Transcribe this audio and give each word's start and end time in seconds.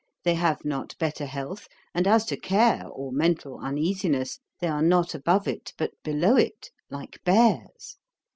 They 0.23 0.33
have 0.33 0.65
not 0.65 0.97
better 0.97 1.27
health; 1.27 1.67
and 1.93 2.07
as 2.07 2.25
to 2.25 2.35
care 2.35 2.87
or 2.87 3.11
mental 3.11 3.59
uneasiness, 3.59 4.39
they 4.59 4.65
are 4.67 4.81
not 4.81 5.13
above 5.13 5.47
it, 5.47 5.73
but 5.77 5.91
below 6.03 6.37
it, 6.37 6.71
like 6.89 7.23
bears. 7.23 7.97